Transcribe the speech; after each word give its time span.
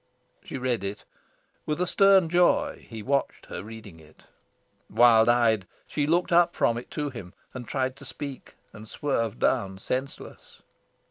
She 0.43 0.57
read 0.57 0.83
it. 0.83 1.05
With 1.67 1.79
a 1.79 1.85
stern 1.85 2.27
joy 2.27 2.87
he 2.89 3.03
watched 3.03 3.45
her 3.45 3.61
reading 3.63 3.99
it. 3.99 4.23
Wild 4.89 5.29
eyed, 5.29 5.67
she 5.85 6.07
looked 6.07 6.31
up 6.31 6.55
from 6.55 6.79
it 6.79 6.89
to 6.97 7.11
him, 7.11 7.35
tried 7.67 7.95
to 7.97 8.05
speak, 8.05 8.55
and 8.73 8.89
swerved 8.89 9.37
down 9.37 9.77
senseless. 9.77 10.63